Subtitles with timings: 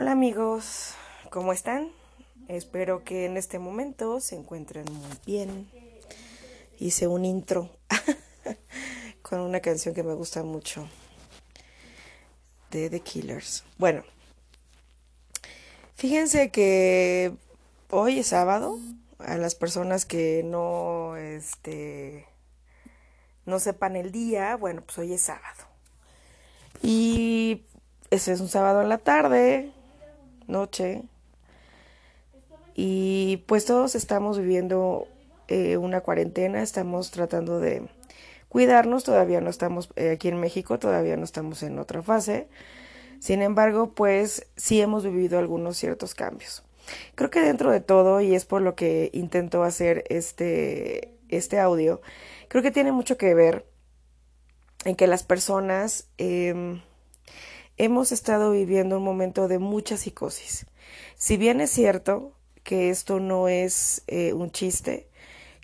[0.00, 0.94] Hola amigos,
[1.28, 1.88] ¿cómo están?
[2.46, 5.68] Espero que en este momento se encuentren muy bien.
[6.78, 7.68] Hice un intro
[9.22, 10.88] con una canción que me gusta mucho
[12.70, 13.64] de The Killers.
[13.76, 14.04] Bueno,
[15.96, 17.32] fíjense que
[17.90, 18.78] hoy es sábado.
[19.18, 22.24] A las personas que no, este,
[23.46, 25.64] no sepan el día, bueno, pues hoy es sábado.
[26.84, 27.64] Y
[28.10, 29.72] ese es un sábado en la tarde,
[30.48, 31.02] noche.
[32.74, 35.08] Y pues todos estamos viviendo
[35.48, 37.88] eh, una cuarentena, estamos tratando de
[38.48, 42.48] cuidarnos, todavía no estamos eh, aquí en México, todavía no estamos en otra fase.
[43.18, 46.62] Sin embargo, pues sí hemos vivido algunos ciertos cambios.
[47.14, 52.00] Creo que dentro de todo, y es por lo que intento hacer este, este audio,
[52.48, 53.66] creo que tiene mucho que ver
[54.84, 56.80] en que las personas eh,
[57.78, 60.66] hemos estado viviendo un momento de mucha psicosis.
[61.16, 62.32] Si bien es cierto
[62.64, 65.08] que esto no es eh, un chiste,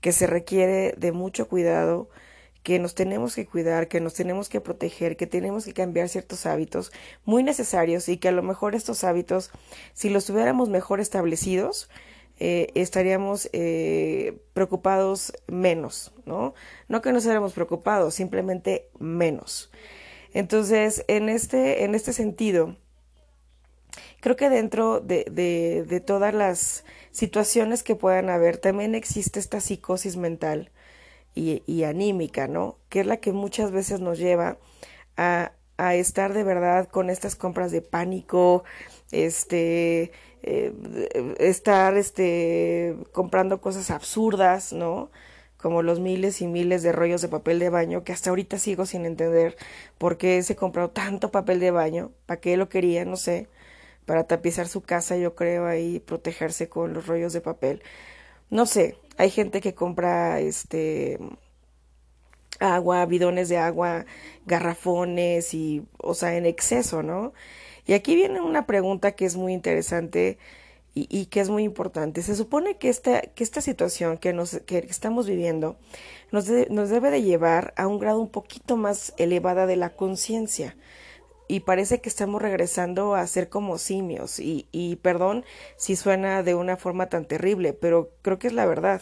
[0.00, 2.08] que se requiere de mucho cuidado,
[2.62, 6.46] que nos tenemos que cuidar, que nos tenemos que proteger, que tenemos que cambiar ciertos
[6.46, 6.92] hábitos
[7.24, 9.50] muy necesarios y que a lo mejor estos hábitos,
[9.94, 11.88] si los tuviéramos mejor establecidos,
[12.38, 16.54] eh, estaríamos eh, preocupados menos, ¿no?
[16.88, 19.70] No que no seamos preocupados, simplemente menos.
[20.34, 22.76] Entonces, en este, en este sentido,
[24.20, 29.60] creo que dentro de, de, de todas las situaciones que puedan haber, también existe esta
[29.60, 30.70] psicosis mental
[31.34, 32.78] y, y, anímica, ¿no?
[32.88, 34.58] Que es la que muchas veces nos lleva
[35.16, 38.64] a, a estar de verdad con estas compras de pánico,
[39.12, 40.74] este, eh,
[41.38, 45.10] estar, este, comprando cosas absurdas, ¿no?
[45.62, 48.84] Como los miles y miles de rollos de papel de baño, que hasta ahorita sigo
[48.84, 49.56] sin entender
[49.96, 53.48] por qué se compró tanto papel de baño, para qué lo quería, no sé,
[54.04, 57.82] para tapizar su casa, yo creo, ahí protegerse con los rollos de papel.
[58.50, 61.18] No sé, hay gente que compra este
[62.60, 64.04] agua, bidones de agua,
[64.46, 67.32] garrafones y, o sea, en exceso, ¿no?
[67.86, 70.38] Y aquí viene una pregunta que es muy interesante
[70.94, 72.22] y, que es muy importante.
[72.22, 75.76] Se supone que esta, que esta situación que, nos, que estamos viviendo
[76.30, 79.90] nos, de, nos debe de llevar a un grado un poquito más elevada de la
[79.90, 80.76] conciencia
[81.48, 85.44] y parece que estamos regresando a ser como simios y, y perdón
[85.76, 89.00] si suena de una forma tan terrible, pero creo que es la verdad.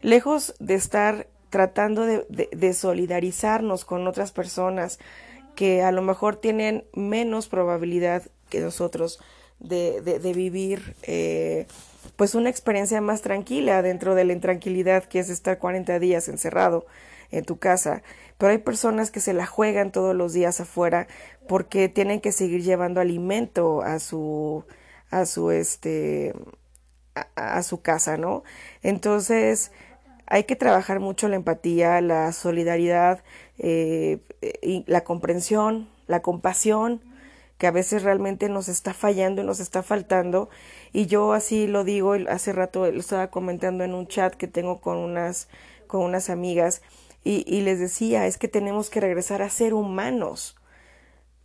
[0.00, 4.98] Lejos de estar tratando de, de, solidarizarnos con otras personas
[5.54, 9.20] que a lo mejor tienen menos probabilidad que nosotros
[9.62, 11.66] de, de vivir eh,
[12.16, 16.86] pues una experiencia más tranquila dentro de la intranquilidad que es estar 40 días encerrado
[17.30, 18.02] en tu casa.
[18.38, 21.06] Pero hay personas que se la juegan todos los días afuera
[21.48, 24.64] porque tienen que seguir llevando alimento a su
[25.10, 26.34] a su este
[27.14, 28.42] a, a su casa, ¿no?
[28.82, 29.70] Entonces,
[30.26, 33.22] hay que trabajar mucho la empatía, la solidaridad,
[33.58, 34.18] eh,
[34.62, 37.00] y la comprensión, la compasión,
[37.62, 40.50] que a veces realmente nos está fallando y nos está faltando.
[40.92, 44.80] Y yo así lo digo, hace rato lo estaba comentando en un chat que tengo
[44.80, 45.46] con unas,
[45.86, 46.82] con unas amigas,
[47.22, 50.56] y, y les decía, es que tenemos que regresar a ser humanos,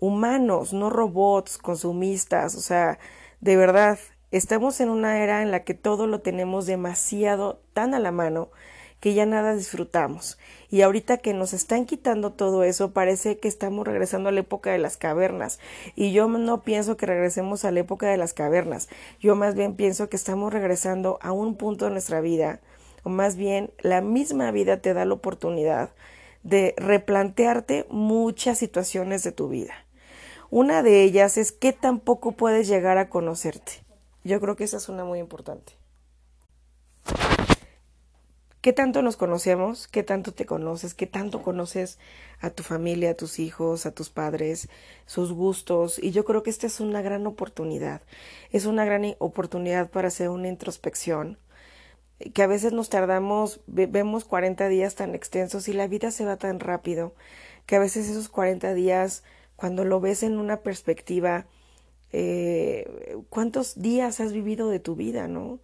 [0.00, 2.98] humanos, no robots, consumistas, o sea,
[3.40, 3.96] de verdad,
[4.32, 8.50] Estamos en una era en la que todo lo tenemos demasiado tan a la mano
[9.00, 10.38] que ya nada disfrutamos.
[10.70, 14.70] Y ahorita que nos están quitando todo eso, parece que estamos regresando a la época
[14.70, 15.58] de las cavernas.
[15.96, 18.88] Y yo no pienso que regresemos a la época de las cavernas.
[19.18, 22.60] Yo más bien pienso que estamos regresando a un punto de nuestra vida,
[23.02, 25.90] o más bien la misma vida te da la oportunidad
[26.42, 29.74] de replantearte muchas situaciones de tu vida.
[30.50, 33.84] Una de ellas es qué tampoco puedes llegar a conocerte.
[34.24, 35.79] Yo creo que esa es una muy importante.
[38.60, 39.88] ¿Qué tanto nos conocemos?
[39.88, 40.92] ¿Qué tanto te conoces?
[40.92, 41.98] ¿Qué tanto conoces
[42.40, 44.68] a tu familia, a tus hijos, a tus padres,
[45.06, 45.98] sus gustos?
[45.98, 48.02] Y yo creo que esta es una gran oportunidad.
[48.50, 51.38] Es una gran oportunidad para hacer una introspección.
[52.34, 56.36] Que a veces nos tardamos, vemos 40 días tan extensos y la vida se va
[56.36, 57.14] tan rápido
[57.64, 59.24] que a veces esos 40 días,
[59.56, 61.46] cuando lo ves en una perspectiva,
[62.12, 65.60] eh, cuántos días has vivido de tu vida, ¿no?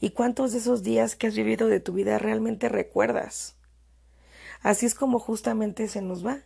[0.00, 3.56] Y cuántos de esos días que has vivido de tu vida realmente recuerdas.
[4.62, 6.40] Así es como justamente se nos va.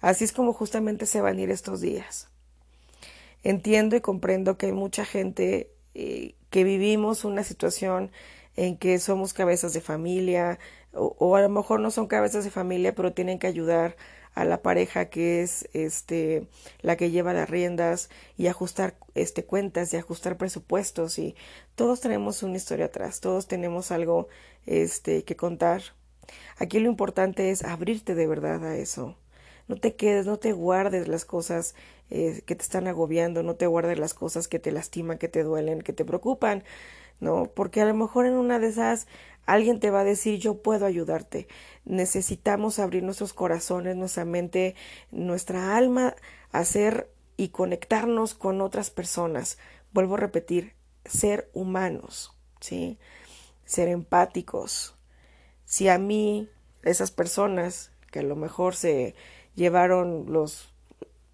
[0.00, 2.28] Así es como justamente se van a ir estos días.
[3.42, 8.10] Entiendo y comprendo que hay mucha gente eh, que vivimos una situación
[8.56, 10.58] en que somos cabezas de familia
[10.92, 13.96] o, o, a lo mejor no son cabezas de familia pero tienen que ayudar
[14.38, 16.46] a la pareja que es este
[16.80, 21.34] la que lleva las riendas y ajustar este cuentas y ajustar presupuestos y
[21.74, 24.28] todos tenemos una historia atrás, todos tenemos algo
[24.64, 25.82] este que contar.
[26.56, 29.16] Aquí lo importante es abrirte de verdad a eso.
[29.66, 31.74] No te quedes, no te guardes las cosas
[32.08, 35.42] eh, que te están agobiando, no te guardes las cosas que te lastiman, que te
[35.42, 36.62] duelen, que te preocupan,
[37.18, 37.46] ¿no?
[37.52, 39.08] Porque a lo mejor en una de esas
[39.48, 41.48] alguien te va a decir yo puedo ayudarte.
[41.86, 44.74] Necesitamos abrir nuestros corazones, nuestra mente,
[45.10, 46.14] nuestra alma,
[46.52, 49.56] hacer y conectarnos con otras personas.
[49.92, 50.74] Vuelvo a repetir,
[51.06, 52.98] ser humanos, ¿sí?
[53.64, 54.94] Ser empáticos.
[55.64, 56.50] Si a mí,
[56.82, 59.14] esas personas que a lo mejor se
[59.54, 60.74] llevaron los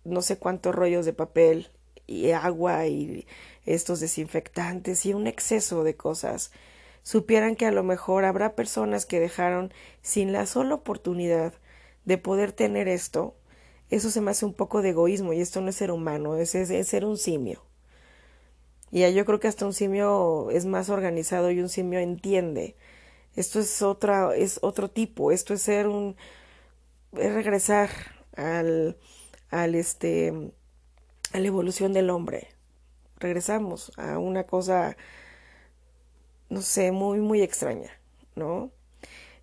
[0.05, 1.69] no sé cuántos rollos de papel
[2.07, 3.27] y agua y
[3.67, 6.53] estos desinfectantes y un exceso de cosas,
[7.05, 9.73] supieran que a lo mejor habrá personas que dejaron
[10.03, 11.55] sin la sola oportunidad
[12.05, 13.37] de poder tener esto,
[13.91, 16.55] eso se me hace un poco de egoísmo y esto no es ser humano, es,
[16.55, 17.63] es, ser un simio.
[18.91, 22.75] Y yo creo que hasta un simio es más organizado y un simio entiende.
[23.37, 26.17] Esto es otra, es otro tipo, esto es ser un,
[27.13, 27.91] es regresar
[28.37, 28.97] al,
[29.51, 30.33] al este,
[31.33, 32.49] a la evolución del hombre.
[33.19, 34.97] Regresamos a una cosa
[36.49, 37.91] no sé, muy, muy extraña,
[38.37, 38.71] ¿no?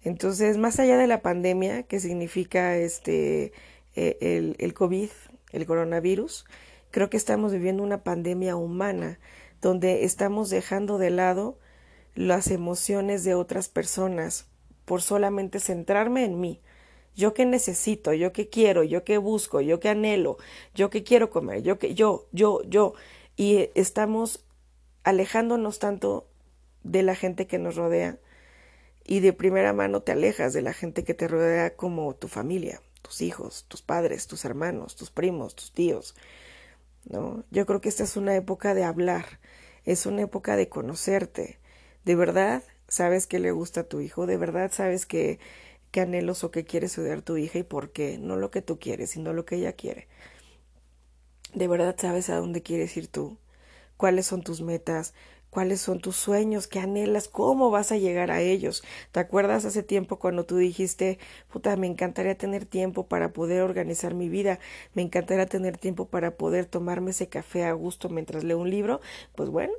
[0.04, 3.54] Entonces, más allá de la pandemia, que significa este,
[3.96, 5.10] e, el, el COVID,
[5.52, 6.46] el coronavirus,
[6.90, 9.20] creo que estamos viviendo una pandemia humana,
[9.62, 11.58] donde estamos dejando de lado
[12.16, 14.48] las emociones de otras personas
[14.86, 16.62] por solamente centrarme en mí.
[17.16, 20.38] Yo qué necesito, yo qué quiero, yo qué busco, yo qué anhelo,
[20.74, 22.94] yo qué quiero comer, yo qué, yo, yo, yo.
[23.36, 24.46] Y estamos
[25.04, 26.28] alejándonos tanto
[26.84, 28.18] de la gente que nos rodea
[29.04, 32.82] y de primera mano te alejas de la gente que te rodea como tu familia,
[33.02, 36.16] tus hijos, tus padres, tus hermanos, tus primos, tus tíos.
[37.10, 37.44] ¿No?
[37.50, 39.40] Yo creo que esta es una época de hablar,
[39.86, 41.60] es una época de conocerte.
[42.06, 45.40] De verdad sabes que le gusta a tu hijo, de verdad sabes que
[45.92, 48.80] qué anhelos o qué quiere estudiar tu hija y por qué, no lo que tú
[48.80, 50.08] quieres, sino lo que ella quiere.
[51.54, 53.38] De verdad sabes a dónde quieres ir tú,
[53.98, 55.14] cuáles son tus metas,
[55.52, 58.84] cuáles son tus sueños, qué anhelas, cómo vas a llegar a ellos.
[59.12, 61.20] ¿Te acuerdas hace tiempo cuando tú dijiste,
[61.52, 64.60] puta, me encantaría tener tiempo para poder organizar mi vida,
[64.96, 69.02] me encantaría tener tiempo para poder tomarme ese café a gusto mientras leo un libro?
[69.36, 69.74] Pues bueno,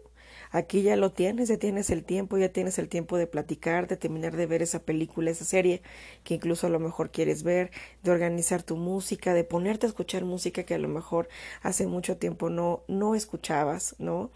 [0.55, 3.97] Aquí ya lo tienes, ya tienes el tiempo, ya tienes el tiempo de platicar, de
[3.97, 5.81] terminar de ver esa película, esa serie
[6.25, 7.71] que incluso a lo mejor quieres ver,
[8.03, 11.31] de organizar tu música, de ponerte a escuchar música que a lo mejor
[11.63, 14.31] hace mucho tiempo no, no escuchabas, ¿no?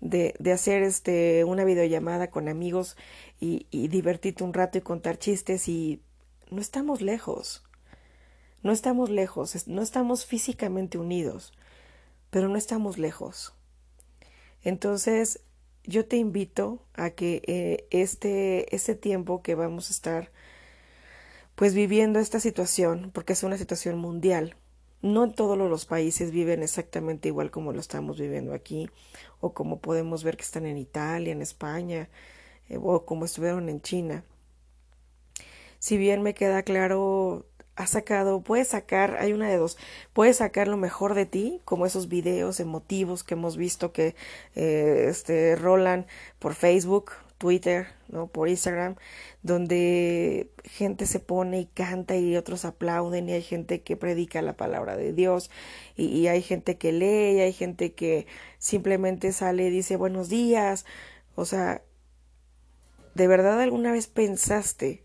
[0.00, 2.96] De, de hacer este una videollamada con amigos
[3.38, 6.02] y, y divertirte un rato y contar chistes y
[6.50, 7.62] no estamos lejos.
[8.62, 11.52] No estamos lejos, no estamos físicamente unidos,
[12.30, 13.54] pero no estamos lejos.
[14.62, 15.40] Entonces,
[15.84, 20.30] yo te invito a que eh, este, este tiempo que vamos a estar
[21.54, 24.56] pues viviendo esta situación, porque es una situación mundial,
[25.02, 28.90] no en todos los países viven exactamente igual como lo estamos viviendo aquí,
[29.40, 32.08] o como podemos ver que están en Italia, en España,
[32.68, 34.24] eh, o como estuvieron en China.
[35.78, 37.46] Si bien me queda claro
[37.80, 39.78] has sacado, puedes sacar, hay una de dos,
[40.12, 44.14] puedes sacar lo mejor de ti, como esos videos emotivos que hemos visto que
[44.54, 46.06] eh, este, rolan
[46.38, 48.26] por Facebook, Twitter, ¿no?
[48.26, 48.96] por Instagram,
[49.42, 54.58] donde gente se pone y canta y otros aplauden y hay gente que predica la
[54.58, 55.50] palabra de Dios
[55.96, 58.26] y, hay gente que lee y hay gente que
[58.58, 60.84] simplemente sale y dice buenos días,
[61.34, 61.82] o sea,
[63.14, 65.02] ¿de verdad alguna vez pensaste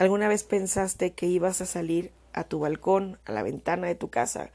[0.00, 4.08] ¿Alguna vez pensaste que ibas a salir a tu balcón, a la ventana de tu
[4.08, 4.50] casa,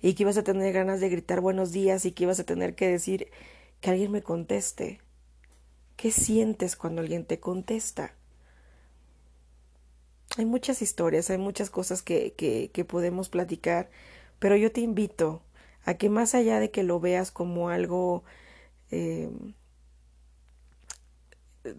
[0.00, 2.74] y que ibas a tener ganas de gritar buenos días y que ibas a tener
[2.74, 3.28] que decir
[3.80, 5.00] que alguien me conteste?
[5.94, 8.16] ¿Qué sientes cuando alguien te contesta?
[10.36, 13.88] Hay muchas historias, hay muchas cosas que, que, podemos platicar,
[14.40, 15.42] pero yo te invito
[15.84, 18.24] a que más allá de que lo veas como algo
[18.90, 19.30] eh,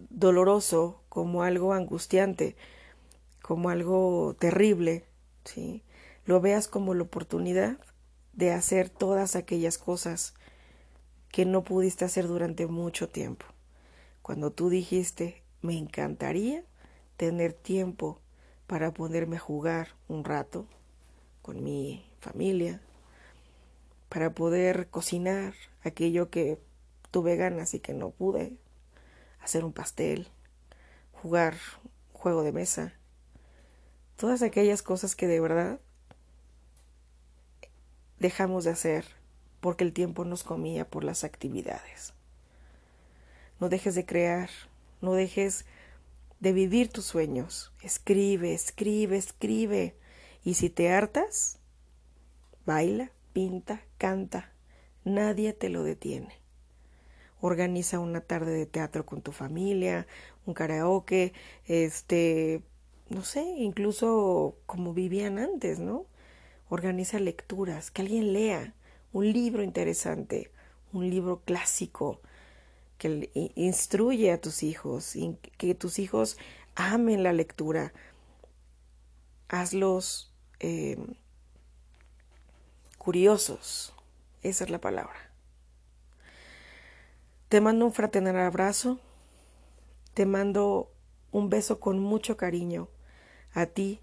[0.08, 2.56] doloroso, como algo angustiante,
[3.44, 5.04] como algo terrible,
[5.44, 5.82] ¿sí?
[6.24, 7.76] Lo veas como la oportunidad
[8.32, 10.32] de hacer todas aquellas cosas
[11.28, 13.44] que no pudiste hacer durante mucho tiempo.
[14.22, 16.64] Cuando tú dijiste, me encantaría
[17.18, 18.18] tener tiempo
[18.66, 20.66] para poderme jugar un rato
[21.42, 22.80] con mi familia,
[24.08, 26.58] para poder cocinar aquello que
[27.10, 28.56] tuve ganas y que no pude,
[29.38, 30.28] hacer un pastel,
[31.12, 32.94] jugar un juego de mesa,
[34.16, 35.80] todas aquellas cosas que de verdad
[38.18, 39.04] dejamos de hacer
[39.60, 42.12] porque el tiempo nos comía por las actividades.
[43.60, 44.50] No dejes de crear,
[45.00, 45.64] no dejes
[46.40, 47.72] de vivir tus sueños.
[47.82, 49.96] Escribe, escribe, escribe.
[50.44, 51.58] Y si te hartas,
[52.66, 54.52] baila, pinta, canta.
[55.04, 56.34] Nadie te lo detiene.
[57.40, 60.06] Organiza una tarde de teatro con tu familia,
[60.46, 61.32] un karaoke,
[61.66, 62.62] este,
[63.08, 66.06] no sé, incluso como vivían antes, ¿no?
[66.68, 68.74] Organiza lecturas, que alguien lea
[69.12, 70.50] un libro interesante,
[70.92, 72.20] un libro clásico,
[72.98, 75.14] que instruye a tus hijos,
[75.58, 76.38] que tus hijos
[76.74, 77.92] amen la lectura.
[79.48, 80.96] Hazlos eh,
[82.96, 83.94] curiosos,
[84.42, 85.30] esa es la palabra.
[87.48, 88.98] Te mando un fraternal abrazo,
[90.14, 90.90] te mando
[91.30, 92.88] un beso con mucho cariño
[93.54, 94.00] a ti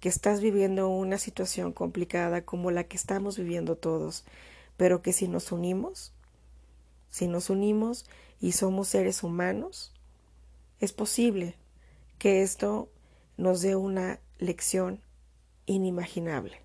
[0.00, 4.24] que estás viviendo una situación complicada como la que estamos viviendo todos,
[4.76, 6.12] pero que si nos unimos,
[7.10, 8.06] si nos unimos
[8.40, 9.92] y somos seres humanos,
[10.80, 11.54] es posible
[12.18, 12.88] que esto
[13.36, 15.00] nos dé una lección
[15.66, 16.63] inimaginable.